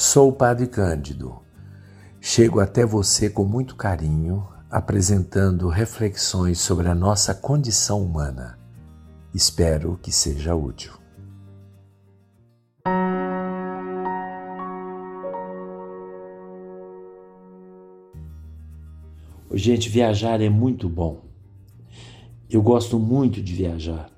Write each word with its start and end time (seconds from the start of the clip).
Sou 0.00 0.28
o 0.28 0.32
Padre 0.32 0.68
Cândido. 0.68 1.40
Chego 2.20 2.60
até 2.60 2.86
você 2.86 3.28
com 3.28 3.44
muito 3.44 3.74
carinho, 3.74 4.46
apresentando 4.70 5.68
reflexões 5.68 6.60
sobre 6.60 6.86
a 6.86 6.94
nossa 6.94 7.34
condição 7.34 8.00
humana. 8.00 8.56
Espero 9.34 9.98
que 10.00 10.12
seja 10.12 10.54
útil. 10.54 10.92
Gente, 19.52 19.88
viajar 19.88 20.40
é 20.40 20.48
muito 20.48 20.88
bom. 20.88 21.24
Eu 22.48 22.62
gosto 22.62 23.00
muito 23.00 23.42
de 23.42 23.52
viajar. 23.52 24.08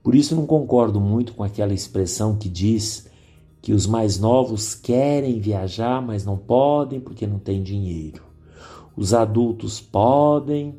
Por 0.00 0.14
isso 0.14 0.36
não 0.36 0.46
concordo 0.46 1.00
muito 1.00 1.34
com 1.34 1.42
aquela 1.42 1.74
expressão 1.74 2.36
que 2.36 2.48
diz 2.48 3.10
que 3.62 3.72
os 3.72 3.86
mais 3.86 4.18
novos 4.18 4.74
querem 4.74 5.38
viajar, 5.38 6.02
mas 6.02 6.24
não 6.24 6.36
podem 6.36 6.98
porque 6.98 7.28
não 7.28 7.38
têm 7.38 7.62
dinheiro. 7.62 8.24
Os 8.96 9.14
adultos 9.14 9.80
podem, 9.80 10.74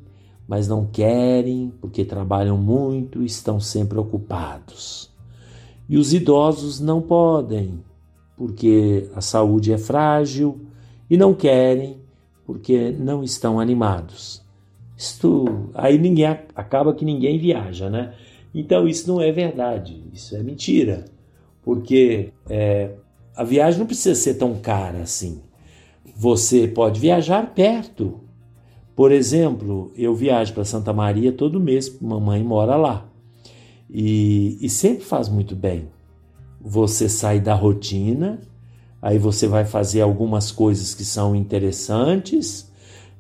mas 0.46 0.68
não 0.68 0.86
querem 0.86 1.72
porque 1.80 2.04
trabalham 2.04 2.58
muito 2.58 3.24
e 3.24 3.26
estão 3.26 3.58
sempre 3.58 3.98
ocupados. 3.98 5.10
E 5.88 5.98
os 5.98 6.14
idosos 6.14 6.82
não 6.82 7.02
podem 7.02 7.82
porque 8.36 9.10
a 9.16 9.22
saúde 9.22 9.72
é 9.72 9.78
frágil 9.78 10.60
e 11.10 11.16
não 11.16 11.34
querem 11.34 11.98
porque 12.46 12.92
não 12.92 13.24
estão 13.24 13.62
animados. 13.62 14.44
Isto 14.98 15.70
aí 15.74 15.98
ninguém 15.98 16.38
acaba 16.54 16.94
que 16.94 17.06
ninguém 17.06 17.40
viaja, 17.40 17.90
né? 17.90 18.14
Então 18.54 18.88
isso 18.88 19.08
não 19.08 19.22
é 19.22 19.32
verdade, 19.32 20.04
isso 20.14 20.36
é 20.36 20.44
mentira, 20.44 21.06
porque 21.64 22.32
é, 22.50 22.92
a 23.36 23.44
viagem 23.44 23.80
não 23.80 23.88
precisa 23.88 24.16
ser 24.16 24.36
tão 24.36 24.56
cara 24.56 25.00
assim. 25.00 25.42
Você 26.16 26.68
pode 26.68 27.00
viajar 27.00 27.54
perto. 27.54 28.20
Por 28.96 29.12
exemplo, 29.12 29.92
eu 29.96 30.14
viajo 30.14 30.54
para 30.54 30.66
Santa 30.66 30.94
Maria 30.94 31.32
todo 31.32 31.60
mês, 31.60 32.00
mamãe 32.00 32.44
mora 32.44 32.76
lá. 32.76 33.10
E, 33.90 34.58
e 34.62 34.70
sempre 34.70 35.04
faz 35.04 35.30
muito 35.30 35.56
bem. 35.56 35.90
Você 36.62 37.10
sai 37.10 37.40
da 37.40 37.56
rotina, 37.56 38.40
aí 39.02 39.18
você 39.18 39.48
vai 39.48 39.66
fazer 39.66 40.02
algumas 40.02 40.52
coisas 40.52 40.94
que 40.94 41.04
são 41.04 41.36
interessantes, 41.36 42.72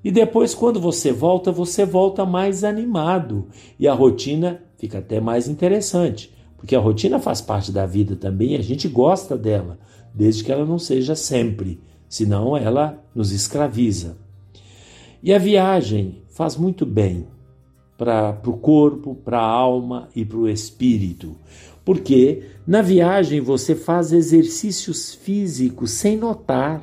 e 0.04 0.12
depois, 0.12 0.54
quando 0.54 0.82
você 0.82 1.14
volta, 1.14 1.52
você 1.52 1.86
volta 1.86 2.26
mais 2.26 2.64
animado 2.64 3.48
e 3.80 3.88
a 3.88 3.94
rotina 3.94 4.62
fica 4.78 4.98
até 4.98 5.22
mais 5.22 5.48
interessante, 5.48 6.34
porque 6.64 6.78
a 6.78 6.80
rotina 6.80 7.20
faz 7.20 7.42
parte 7.42 7.74
da 7.74 7.86
vida 7.86 8.16
também, 8.16 8.56
a 8.56 8.62
gente 8.62 8.88
gosta 8.88 9.38
dela, 9.38 9.78
desde 10.14 10.46
que 10.46 10.52
ela 10.52 10.66
não 10.66 10.80
seja 10.80 11.14
sempre, 11.14 11.82
senão 12.08 12.56
ela 12.56 13.04
nos 13.14 13.34
escraviza. 13.34 14.16
E 15.22 15.34
a 15.34 15.38
viagem 15.38 16.24
faz 16.30 16.56
muito 16.56 16.86
bem 16.86 17.28
para 17.98 18.40
o 18.46 18.54
corpo, 18.54 19.14
para 19.14 19.40
a 19.40 19.46
alma 19.46 20.08
e 20.16 20.24
para 20.24 20.38
o 20.38 20.48
espírito, 20.48 21.36
porque 21.84 22.44
na 22.66 22.82
viagem 22.82 23.42
você 23.42 23.76
faz 23.76 24.14
exercícios 24.14 25.14
físicos 25.14 25.92
sem 25.92 26.16
notar, 26.16 26.82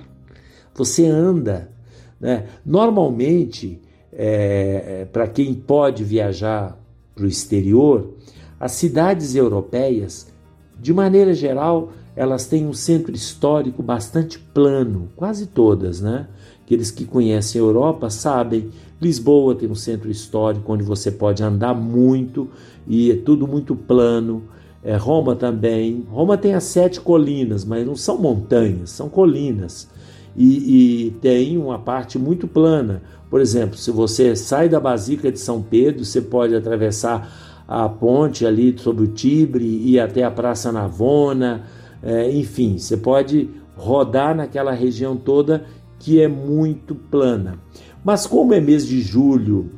você 0.74 1.06
anda. 1.06 1.72
Né? 2.20 2.48
Normalmente, 2.66 3.80
é, 4.12 5.00
é 5.00 5.04
para 5.06 5.26
quem 5.26 5.54
pode 5.54 6.04
viajar 6.04 6.78
para 7.14 7.24
o 7.24 7.26
exterior, 7.26 8.14
as 8.60 8.72
cidades 8.72 9.34
europeias, 9.34 10.30
de 10.78 10.92
maneira 10.92 11.32
geral, 11.32 11.92
elas 12.14 12.46
têm 12.46 12.66
um 12.66 12.74
centro 12.74 13.14
histórico 13.14 13.82
bastante 13.82 14.38
plano, 14.38 15.08
quase 15.16 15.46
todas, 15.46 16.02
né? 16.02 16.28
Aqueles 16.62 16.90
que 16.90 17.06
conhecem 17.06 17.60
a 17.60 17.64
Europa 17.64 18.10
sabem. 18.10 18.70
Lisboa 19.00 19.54
tem 19.54 19.68
um 19.68 19.74
centro 19.74 20.10
histórico 20.10 20.72
onde 20.72 20.84
você 20.84 21.10
pode 21.10 21.42
andar 21.42 21.74
muito 21.74 22.48
e 22.86 23.10
é 23.10 23.16
tudo 23.16 23.46
muito 23.48 23.74
plano. 23.74 24.42
É, 24.84 24.94
Roma 24.96 25.34
também. 25.34 26.06
Roma 26.10 26.36
tem 26.36 26.54
as 26.54 26.64
sete 26.64 27.00
colinas, 27.00 27.64
mas 27.64 27.86
não 27.86 27.96
são 27.96 28.18
montanhas, 28.18 28.90
são 28.90 29.08
colinas. 29.08 29.88
E, 30.36 31.06
e, 31.06 31.10
tem 31.12 31.58
uma 31.58 31.78
parte 31.78 32.18
muito 32.18 32.46
plana. 32.46 33.02
Por 33.28 33.40
exemplo, 33.40 33.76
se 33.76 33.90
você 33.90 34.36
sai 34.36 34.68
da 34.68 34.78
Basílica 34.78 35.32
de 35.32 35.38
São 35.38 35.62
Pedro, 35.62 36.04
você 36.04 36.20
pode 36.20 36.54
atravessar 36.54 37.49
a 37.70 37.88
ponte 37.88 38.44
ali 38.44 38.76
sobre 38.76 39.04
o 39.04 39.06
Tibre 39.06 39.64
e 39.64 40.00
até 40.00 40.24
a 40.24 40.30
Praça 40.30 40.72
Navona, 40.72 41.66
é, 42.02 42.28
enfim, 42.32 42.76
você 42.76 42.96
pode 42.96 43.48
rodar 43.76 44.34
naquela 44.34 44.72
região 44.72 45.16
toda 45.16 45.64
que 46.00 46.20
é 46.20 46.26
muito 46.26 46.96
plana. 46.96 47.60
Mas 48.04 48.26
como 48.26 48.52
é 48.52 48.60
mês 48.60 48.84
de 48.84 49.00
julho 49.00 49.70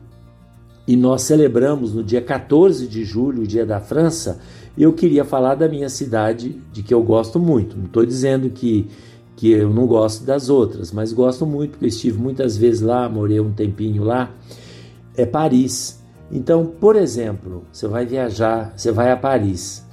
e 0.89 0.97
nós 0.97 1.21
celebramos 1.21 1.93
no 1.93 2.03
dia 2.03 2.23
14 2.23 2.87
de 2.87 3.05
julho, 3.05 3.43
o 3.43 3.47
Dia 3.47 3.67
da 3.67 3.79
França, 3.79 4.41
eu 4.77 4.95
queria 4.95 5.23
falar 5.25 5.55
da 5.55 5.69
minha 5.69 5.91
cidade, 5.91 6.59
de 6.73 6.83
que 6.83 6.95
eu 6.95 7.03
gosto 7.03 7.39
muito. 7.39 7.77
Não 7.77 7.85
estou 7.85 8.07
dizendo 8.07 8.49
que 8.49 8.89
que 9.35 9.51
eu 9.51 9.71
não 9.71 9.87
gosto 9.87 10.25
das 10.25 10.49
outras, 10.49 10.93
mas 10.93 11.13
gosto 11.13 11.45
muito, 11.45 11.73
porque 11.73 11.87
estive 11.87 12.17
muitas 12.17 12.57
vezes 12.57 12.81
lá, 12.81 13.09
morei 13.09 13.41
um 13.41 13.51
tempinho 13.51 14.05
lá, 14.05 14.31
é 15.17 15.27
Paris. 15.27 16.02
Então, 16.32 16.65
por 16.65 16.97
exemplo, 16.97 17.65
você 17.70 17.87
vai 17.87 18.06
viajar, 18.06 18.72
você 18.75 18.91
vai 18.91 19.12
a 19.12 19.16
Paris, 19.16 19.87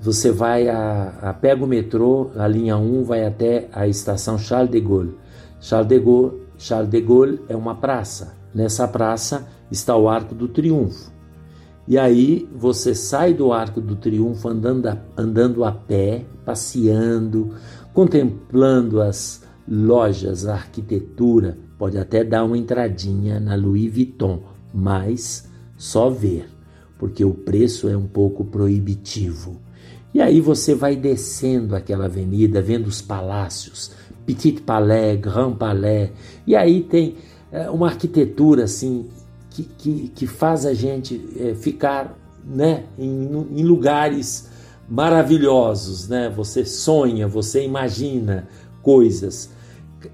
você 0.00 0.32
vai 0.32 0.66
a, 0.66 1.12
a 1.20 1.34
pega 1.34 1.62
o 1.62 1.68
metrô, 1.68 2.30
a 2.34 2.48
linha 2.48 2.78
1 2.78 3.04
vai 3.04 3.26
até 3.26 3.68
a 3.72 3.86
estação 3.86 4.38
Charles 4.38 4.70
de 4.70 4.80
Gaulle. 4.80 5.18
Charles 5.60 5.88
de 5.88 5.98
Gaulle, 6.00 6.40
Charles 6.56 6.90
de 6.90 7.00
Gaulle 7.02 7.40
é 7.46 7.54
uma 7.54 7.74
praça. 7.74 8.34
Nessa 8.54 8.88
praça 8.88 9.46
está 9.70 9.94
o 9.94 10.08
Arco 10.08 10.34
do 10.34 10.48
Triunfo. 10.48 11.12
E 11.86 11.98
aí 11.98 12.48
você 12.56 12.94
sai 12.94 13.34
do 13.34 13.52
Arco 13.52 13.80
do 13.80 13.94
Triunfo 13.94 14.48
andando 14.48 14.86
a, 14.86 14.96
andando 15.16 15.62
a 15.62 15.72
pé, 15.72 16.24
passeando, 16.42 17.54
contemplando 17.92 19.02
as 19.02 19.42
lojas, 19.68 20.46
a 20.46 20.54
arquitetura, 20.54 21.58
pode 21.78 21.98
até 21.98 22.24
dar 22.24 22.44
uma 22.44 22.56
entradinha 22.56 23.38
na 23.38 23.54
Louis 23.54 23.92
Vuitton, 23.92 24.42
mas 24.72 25.51
só 25.82 26.08
ver, 26.08 26.48
porque 26.96 27.24
o 27.24 27.34
preço 27.34 27.88
é 27.88 27.96
um 27.96 28.06
pouco 28.06 28.44
proibitivo. 28.44 29.60
E 30.14 30.20
aí 30.20 30.40
você 30.40 30.76
vai 30.76 30.94
descendo 30.94 31.74
aquela 31.74 32.04
avenida, 32.04 32.62
vendo 32.62 32.86
os 32.86 33.02
palácios, 33.02 33.90
Petit 34.24 34.60
Palais, 34.60 35.18
Grand 35.20 35.54
Palais, 35.54 36.10
e 36.46 36.54
aí 36.54 36.84
tem 36.84 37.16
é, 37.50 37.68
uma 37.68 37.88
arquitetura 37.88 38.62
assim 38.62 39.08
que, 39.50 39.64
que, 39.64 40.08
que 40.14 40.24
faz 40.24 40.64
a 40.64 40.72
gente 40.72 41.20
é, 41.36 41.52
ficar 41.56 42.16
né, 42.44 42.84
em, 42.96 43.48
em 43.50 43.64
lugares 43.64 44.50
maravilhosos, 44.88 46.06
né? 46.06 46.32
Você 46.36 46.64
sonha, 46.64 47.26
você 47.26 47.64
imagina 47.64 48.46
coisas. 48.82 49.50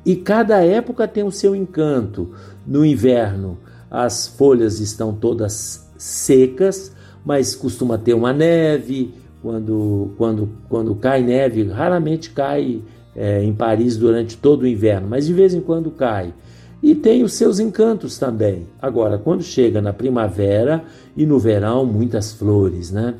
E 0.03 0.17
cada 0.17 0.65
época 0.65 1.07
tem 1.07 1.25
o 1.25 1.31
seu 1.31 1.55
encanto. 1.55 2.35
No 2.67 2.85
inverno, 2.87 3.59
as 3.91 4.27
folhas 4.29 4.81
estão 4.81 5.13
todas 5.15 5.89
secas, 5.97 6.93
mas 7.25 7.55
costuma 7.55 7.99
ter 7.99 8.15
uma 8.15 8.33
neve. 8.33 9.15
Quando, 9.41 10.11
quando, 10.19 10.49
quando 10.69 10.95
cai 10.97 11.23
neve, 11.23 11.65
raramente 11.65 12.31
cai 12.31 12.83
é, 13.15 13.43
em 13.43 13.53
Paris 13.53 13.97
durante 13.97 14.37
todo 14.37 14.63
o 14.63 14.67
inverno, 14.67 15.09
mas 15.09 15.27
de 15.27 15.33
vez 15.33 15.55
em 15.55 15.61
quando 15.61 15.91
cai. 15.91 16.35
E 16.83 16.95
tem 16.95 17.23
os 17.23 17.33
seus 17.33 17.59
encantos 17.59 18.19
também. 18.19 18.67
Agora, 18.81 19.19
quando 19.19 19.43
chega 19.43 19.81
na 19.81 19.93
primavera 19.93 20.85
e 21.17 21.27
no 21.27 21.39
verão, 21.39 21.85
muitas 21.85 22.33
flores, 22.33 22.93
né? 22.93 23.15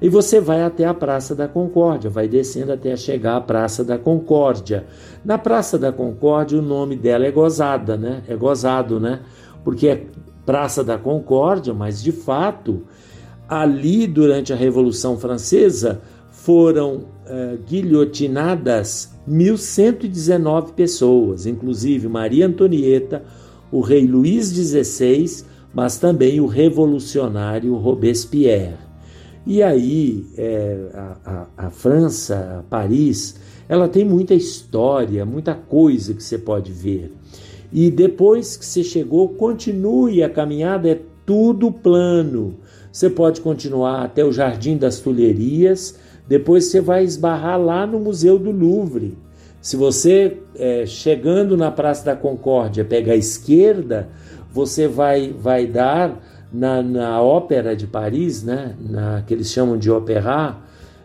E 0.00 0.08
você 0.08 0.40
vai 0.40 0.62
até 0.62 0.84
a 0.84 0.94
Praça 0.94 1.34
da 1.34 1.48
Concórdia, 1.48 2.08
vai 2.08 2.28
descendo 2.28 2.72
até 2.72 2.94
chegar 2.96 3.36
à 3.36 3.40
Praça 3.40 3.82
da 3.82 3.98
Concórdia. 3.98 4.84
Na 5.24 5.36
Praça 5.38 5.76
da 5.76 5.90
Concórdia, 5.90 6.58
o 6.58 6.62
nome 6.62 6.94
dela 6.94 7.26
é 7.26 7.32
gozada, 7.32 7.96
né? 7.96 8.22
É 8.28 8.36
gozado, 8.36 9.00
né? 9.00 9.20
Porque 9.68 9.86
é 9.86 10.06
Praça 10.46 10.82
da 10.82 10.96
Concórdia, 10.96 11.74
mas 11.74 12.02
de 12.02 12.10
fato, 12.10 12.84
ali 13.46 14.06
durante 14.06 14.50
a 14.50 14.56
Revolução 14.56 15.18
Francesa 15.18 16.00
foram 16.30 16.94
uh, 17.26 17.58
guilhotinadas 17.68 19.12
1.119 19.28 20.72
pessoas, 20.72 21.44
inclusive 21.44 22.08
Maria 22.08 22.46
Antonieta, 22.46 23.22
o 23.70 23.82
rei 23.82 24.06
Luís 24.06 24.46
XVI, 24.46 25.44
mas 25.74 25.98
também 25.98 26.40
o 26.40 26.46
revolucionário 26.46 27.74
Robespierre. 27.74 28.78
E 29.46 29.62
aí, 29.62 30.24
é, 30.38 30.78
a, 30.94 31.16
a, 31.26 31.66
a, 31.66 31.70
França, 31.70 32.64
Paris, 32.70 33.38
ela 33.68 33.86
tem 33.86 34.02
muita 34.02 34.32
história, 34.32 35.26
muita 35.26 35.54
coisa 35.54 36.14
que 36.14 36.24
você 36.24 36.38
pode 36.38 36.72
ver. 36.72 37.12
E 37.72 37.90
depois 37.90 38.56
que 38.56 38.64
você 38.64 38.82
chegou, 38.82 39.28
continue 39.30 40.22
a 40.22 40.30
caminhada, 40.30 40.88
é 40.88 41.00
tudo 41.26 41.70
plano. 41.70 42.56
Você 42.90 43.10
pode 43.10 43.40
continuar 43.40 44.02
até 44.02 44.24
o 44.24 44.32
Jardim 44.32 44.76
das 44.76 44.98
Tulherias, 45.00 45.98
depois 46.26 46.64
você 46.64 46.80
vai 46.80 47.04
esbarrar 47.04 47.60
lá 47.60 47.86
no 47.86 47.98
Museu 47.98 48.38
do 48.38 48.50
Louvre. 48.50 49.16
Se 49.60 49.76
você, 49.76 50.38
é, 50.56 50.86
chegando 50.86 51.56
na 51.56 51.70
Praça 51.70 52.04
da 52.04 52.16
Concórdia, 52.16 52.84
pega 52.84 53.12
a 53.12 53.16
esquerda, 53.16 54.08
você 54.52 54.88
vai, 54.88 55.34
vai 55.38 55.66
dar 55.66 56.20
na, 56.52 56.82
na 56.82 57.20
Ópera 57.20 57.76
de 57.76 57.86
Paris, 57.86 58.42
né? 58.42 58.74
na, 58.80 59.22
que 59.26 59.34
eles 59.34 59.50
chamam 59.50 59.76
de 59.76 59.90
Opéra, 59.90 60.56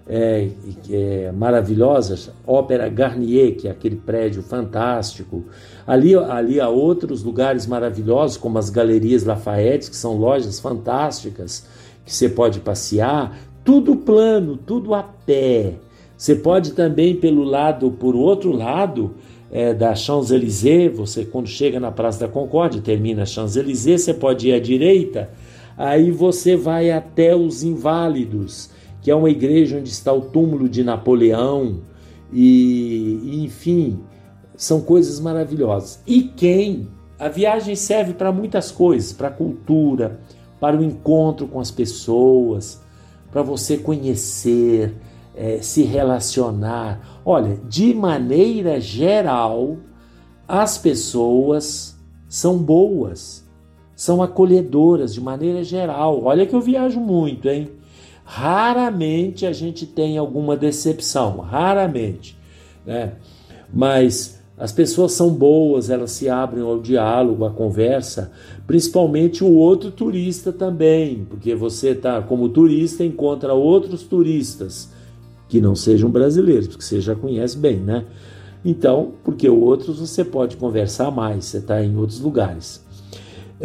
é, 0.07 0.49
é, 0.89 1.31
maravilhosas, 1.31 2.31
Ópera 2.45 2.89
Garnier, 2.89 3.55
que 3.55 3.67
é 3.67 3.71
aquele 3.71 3.95
prédio 3.95 4.43
fantástico. 4.43 5.45
Ali, 5.87 6.15
ali 6.15 6.59
há 6.59 6.69
outros 6.69 7.23
lugares 7.23 7.65
maravilhosos, 7.65 8.37
como 8.37 8.57
as 8.57 8.69
Galerias 8.69 9.23
Lafayette, 9.23 9.89
que 9.89 9.95
são 9.95 10.17
lojas 10.17 10.59
fantásticas, 10.59 11.67
que 12.05 12.13
você 12.13 12.27
pode 12.27 12.59
passear. 12.59 13.37
Tudo 13.63 13.95
plano, 13.95 14.57
tudo 14.57 14.93
a 14.93 15.03
pé. 15.03 15.75
Você 16.17 16.35
pode 16.35 16.71
também 16.71 17.15
pelo 17.15 17.43
lado, 17.43 17.91
por 17.91 18.15
outro 18.15 18.51
lado, 18.51 19.15
é, 19.51 19.71
da 19.73 19.93
Champs-Élysées, 19.93 20.95
você 20.95 21.23
quando 21.23 21.47
chega 21.47 21.79
na 21.79 21.91
Praça 21.91 22.21
da 22.21 22.27
Concórdia, 22.27 22.81
termina 22.81 23.23
Champs-Élysées, 23.25 24.01
você 24.01 24.13
pode 24.13 24.49
ir 24.49 24.53
à 24.53 24.59
direita, 24.59 25.29
aí 25.77 26.09
você 26.09 26.55
vai 26.55 26.89
até 26.89 27.35
os 27.35 27.63
Inválidos, 27.63 28.71
que 29.03 29.11
é 29.11 29.15
uma 29.15 29.29
igreja 29.29 29.77
onde 29.77 29.89
está 29.89 30.13
o 30.13 30.21
túmulo 30.21 30.69
de 30.69 30.81
Napoleão, 30.81 31.81
e, 32.31 33.19
e 33.21 33.43
enfim, 33.43 33.99
são 34.55 34.79
coisas 34.79 35.19
maravilhosas. 35.19 36.01
E 36.07 36.23
quem? 36.23 36.87
A 37.19 37.27
viagem 37.27 37.75
serve 37.75 38.13
para 38.13 38.31
muitas 38.31 38.71
coisas, 38.71 39.11
para 39.11 39.27
a 39.27 39.31
cultura, 39.31 40.21
para 40.59 40.77
o 40.77 40.83
encontro 40.83 41.47
com 41.47 41.59
as 41.59 41.69
pessoas, 41.69 42.81
para 43.29 43.41
você 43.41 43.77
conhecer, 43.77 44.95
é, 45.35 45.59
se 45.61 45.83
relacionar. 45.83 47.21
Olha, 47.25 47.59
de 47.67 47.93
maneira 47.93 48.79
geral, 48.79 49.77
as 50.47 50.77
pessoas 50.77 51.99
são 52.29 52.57
boas, 52.57 53.45
são 53.95 54.23
acolhedoras 54.23 55.13
de 55.13 55.19
maneira 55.19 55.61
geral. 55.61 56.23
Olha 56.23 56.45
que 56.45 56.55
eu 56.55 56.61
viajo 56.61 56.99
muito, 56.99 57.49
hein? 57.49 57.69
Raramente 58.23 59.45
a 59.45 59.51
gente 59.51 59.85
tem 59.85 60.17
alguma 60.17 60.55
decepção, 60.55 61.37
raramente, 61.37 62.37
né? 62.85 63.13
Mas 63.73 64.41
as 64.57 64.71
pessoas 64.71 65.11
são 65.13 65.29
boas, 65.29 65.89
elas 65.89 66.11
se 66.11 66.29
abrem 66.29 66.63
ao 66.63 66.79
diálogo, 66.79 67.43
à 67.43 67.49
conversa, 67.49 68.31
principalmente 68.65 69.43
o 69.43 69.51
outro 69.51 69.91
turista 69.91 70.53
também, 70.53 71.25
porque 71.29 71.55
você 71.55 71.93
tá 71.95 72.21
como 72.21 72.47
turista 72.49 73.03
encontra 73.03 73.53
outros 73.53 74.03
turistas 74.03 74.89
que 75.49 75.59
não 75.59 75.75
sejam 75.75 76.09
brasileiros, 76.09 76.67
porque 76.67 76.83
você 76.83 77.01
já 77.01 77.15
conhece 77.15 77.57
bem, 77.57 77.77
né? 77.77 78.05
Então, 78.63 79.13
porque 79.23 79.49
outros 79.49 79.99
você 79.99 80.23
pode 80.23 80.55
conversar 80.55 81.11
mais, 81.11 81.45
você 81.45 81.57
está 81.57 81.83
em 81.83 81.97
outros 81.97 82.19
lugares. 82.21 82.83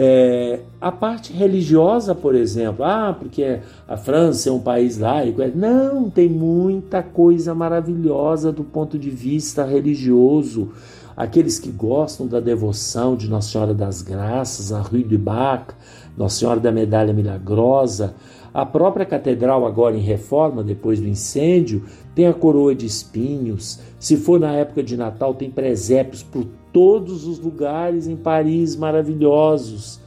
É, 0.01 0.61
a 0.81 0.93
parte 0.93 1.33
religiosa, 1.33 2.15
por 2.15 2.37
exemplo, 2.37 2.85
ah, 2.85 3.17
porque 3.19 3.59
a 3.89 3.97
França 3.97 4.49
é 4.49 4.53
um 4.53 4.61
país 4.61 4.97
laico. 4.97 5.43
É, 5.43 5.51
não, 5.53 6.09
tem 6.09 6.29
muita 6.29 7.03
coisa 7.03 7.53
maravilhosa 7.53 8.53
do 8.53 8.63
ponto 8.63 8.97
de 8.97 9.11
vista 9.11 9.65
religioso. 9.65 10.71
Aqueles 11.17 11.59
que 11.59 11.73
gostam 11.73 12.29
da 12.29 12.39
devoção 12.39 13.17
de 13.17 13.29
Nossa 13.29 13.51
Senhora 13.51 13.75
das 13.75 14.01
Graças, 14.01 14.73
a 14.73 14.81
Rue 14.81 15.03
du 15.03 15.19
Bac, 15.19 15.75
Nossa 16.17 16.39
Senhora 16.39 16.61
da 16.61 16.71
Medalha 16.71 17.13
Milagrosa, 17.13 18.15
a 18.55 18.65
própria 18.65 19.05
catedral, 19.05 19.67
agora 19.67 19.97
em 19.97 20.01
reforma, 20.01 20.63
depois 20.63 21.01
do 21.01 21.09
incêndio, 21.09 21.83
tem 22.15 22.29
a 22.29 22.33
coroa 22.33 22.73
de 22.73 22.87
espinhos. 22.87 23.81
Se 23.99 24.17
for 24.17 24.39
na 24.39 24.53
época 24.53 24.81
de 24.81 24.97
Natal, 24.97 25.35
tem 25.35 25.51
presépios 25.51 26.23
por 26.23 26.47
todos 26.79 27.27
os 27.27 27.41
lugares 27.41 28.07
em 28.07 28.15
Paris 28.15 28.77
maravilhosos. 28.77 29.99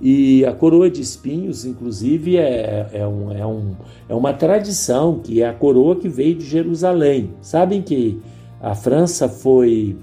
E 0.00 0.44
a 0.44 0.52
coroa 0.52 0.90
de 0.90 1.00
espinhos, 1.00 1.64
inclusive, 1.64 2.36
é, 2.36 2.88
é, 2.92 3.06
um, 3.06 3.30
é, 3.30 3.46
um, 3.46 3.76
é 4.08 4.14
uma 4.16 4.32
tradição, 4.32 5.20
que 5.20 5.40
é 5.40 5.48
a 5.48 5.52
coroa 5.52 5.94
que 5.94 6.08
veio 6.08 6.34
de 6.34 6.44
Jerusalém. 6.44 7.30
Sabem 7.40 7.82
que 7.82 8.20
a 8.60 8.74
França 8.74 9.28
foi. 9.28 9.96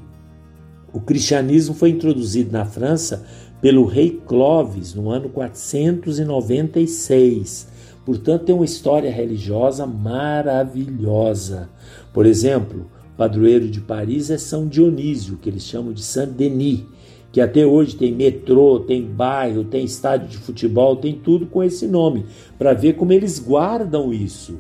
O 0.94 1.02
cristianismo 1.02 1.76
foi 1.76 1.90
introduzido 1.90 2.54
na 2.54 2.64
França 2.64 3.26
pelo 3.60 3.84
rei 3.84 4.22
Clovis 4.26 4.94
no 4.94 5.10
ano 5.10 5.28
496. 5.28 7.68
Portanto, 8.06 8.46
tem 8.46 8.56
uma 8.56 8.64
história 8.64 9.12
religiosa 9.12 9.86
maravilhosa. 9.86 11.68
Por 12.14 12.26
exemplo, 12.26 12.86
padroeiro 13.18 13.68
de 13.68 13.82
Paris 13.82 14.30
é 14.30 14.38
São 14.38 14.68
Dionísio, 14.68 15.38
que 15.38 15.50
eles 15.50 15.64
chamam 15.64 15.94
de 15.94 16.04
Saint-Denis, 16.04 16.84
que 17.32 17.42
até 17.42 17.66
hoje 17.66 17.96
tem 17.96 18.14
metrô, 18.14 18.80
tem 18.80 19.04
bairro, 19.04 19.64
tem 19.64 19.84
estádio 19.84 20.28
de 20.28 20.38
futebol, 20.38 20.96
tem 20.96 21.14
tudo 21.14 21.46
com 21.46 21.64
esse 21.64 21.86
nome, 21.86 22.26
para 22.58 22.74
ver 22.74 22.94
como 22.94 23.12
eles 23.12 23.40
guardam 23.40 24.14
isso. 24.14 24.58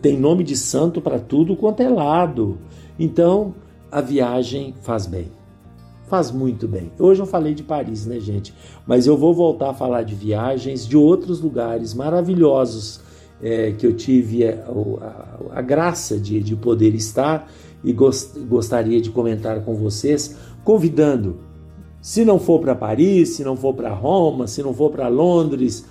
Tem 0.00 0.18
nome 0.18 0.44
de 0.44 0.56
santo 0.56 1.00
para 1.00 1.18
tudo 1.18 1.56
quanto 1.56 1.80
é 1.80 1.88
lado. 1.88 2.58
Então, 2.98 3.54
a 3.90 4.00
viagem 4.00 4.74
faz 4.82 5.06
bem. 5.06 5.28
Faz 6.06 6.30
muito 6.30 6.68
bem. 6.68 6.92
Hoje 6.98 7.20
eu 7.20 7.26
falei 7.26 7.54
de 7.54 7.62
Paris, 7.62 8.06
né, 8.06 8.20
gente? 8.20 8.54
Mas 8.86 9.06
eu 9.06 9.16
vou 9.16 9.34
voltar 9.34 9.70
a 9.70 9.74
falar 9.74 10.02
de 10.02 10.14
viagens 10.14 10.86
de 10.86 10.96
outros 10.96 11.40
lugares 11.40 11.94
maravilhosos 11.94 13.00
é, 13.42 13.72
que 13.72 13.86
eu 13.86 13.94
tive 13.94 14.46
a, 14.46 14.64
a, 15.52 15.58
a 15.58 15.62
graça 15.62 16.18
de, 16.18 16.40
de 16.40 16.54
poder 16.56 16.94
estar 16.94 17.50
e 17.86 17.92
gost, 17.92 18.36
gostaria 18.40 19.00
de 19.00 19.10
comentar 19.10 19.64
com 19.64 19.76
vocês, 19.76 20.36
convidando, 20.64 21.38
se 22.02 22.24
não 22.24 22.36
for 22.38 22.60
para 22.60 22.74
Paris, 22.74 23.36
se 23.36 23.44
não 23.44 23.56
for 23.56 23.72
para 23.74 23.94
Roma, 23.94 24.48
se 24.48 24.60
não 24.60 24.74
for 24.74 24.90
para 24.90 25.06
Londres, 25.06 25.86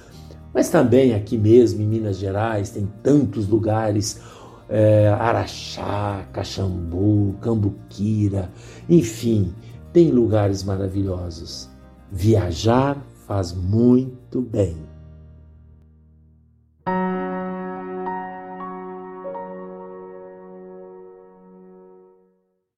mas 0.53 0.69
também 0.69 1.13
aqui 1.15 1.37
mesmo 1.37 1.81
em 1.81 1.87
Minas 1.87 2.17
Gerais 2.17 2.69
tem 2.69 2.87
tantos 3.01 3.47
lugares, 3.47 4.19
é, 4.67 5.07
Araxá, 5.07 6.27
Caxambu, 6.33 7.35
Cambuquira, 7.39 8.51
enfim, 8.89 9.53
tem 9.93 10.11
lugares 10.11 10.65
maravilhosos. 10.65 11.69
Viajar 12.11 13.01
faz 13.25 13.53
muito 13.53 14.41
bem. 14.41 14.94